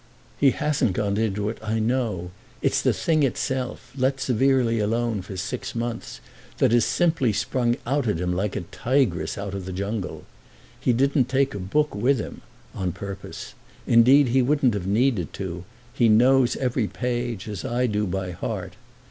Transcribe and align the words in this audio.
"He 0.39 0.49
hasn't 0.49 0.93
gone 0.93 1.17
into 1.17 1.47
it, 1.49 1.59
I 1.61 1.77
know; 1.77 2.31
it's 2.63 2.81
the 2.81 2.91
thing 2.91 3.21
itself, 3.21 3.93
let 3.95 4.19
severely 4.19 4.79
alone 4.79 5.21
for 5.21 5.37
six 5.37 5.75
months, 5.75 6.21
that 6.57 6.71
has 6.71 6.85
simply 6.85 7.31
sprung 7.31 7.75
out 7.85 8.07
at 8.07 8.17
him 8.19 8.33
like 8.33 8.55
a 8.55 8.61
tigress 8.61 9.37
out 9.37 9.53
of 9.53 9.65
the 9.65 9.71
jungle. 9.71 10.23
He 10.79 10.91
didn't 10.91 11.29
take 11.29 11.53
a 11.53 11.59
book 11.59 11.93
with 11.93 12.17
him—on 12.19 12.93
purpose; 12.93 13.53
indeed 13.85 14.29
he 14.29 14.41
wouldn't 14.41 14.73
have 14.73 14.87
needed 14.87 15.33
to—he 15.33 16.09
knows 16.09 16.55
every 16.55 16.87
page, 16.87 17.47
as 17.47 17.63
I 17.63 17.85
do, 17.85 18.07
by 18.07 18.31
heart. 18.31 18.73